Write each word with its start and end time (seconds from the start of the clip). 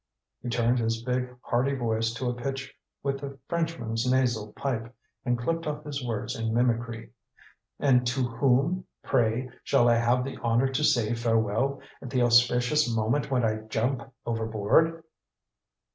He 0.41 0.49
tuned 0.49 0.79
his 0.79 1.03
big 1.03 1.35
hearty 1.43 1.75
voice 1.75 2.11
to 2.15 2.27
a 2.27 2.33
pitch 2.33 2.73
with 3.03 3.19
the 3.19 3.37
Frenchman's 3.47 4.11
nasal 4.11 4.51
pipe, 4.53 4.95
and 5.25 5.37
clipped 5.37 5.67
off 5.67 5.83
his 5.83 6.03
words 6.03 6.35
in 6.35 6.55
mimicry. 6.55 7.11
"And 7.79 8.07
to 8.07 8.23
whom, 8.23 8.87
pray, 9.03 9.51
shall 9.63 9.87
I 9.87 9.97
have 9.97 10.23
the 10.23 10.37
honor 10.41 10.69
to 10.69 10.83
say 10.83 11.13
farewell, 11.13 11.81
at 12.01 12.09
the 12.09 12.23
auspicious 12.23 12.89
moment 12.91 13.29
when 13.29 13.45
I 13.45 13.57
jump 13.67 14.01
overboard?" 14.25 15.03